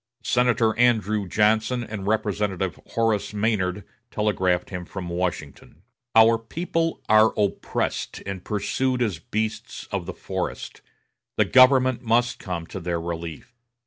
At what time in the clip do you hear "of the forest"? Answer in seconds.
9.91-10.81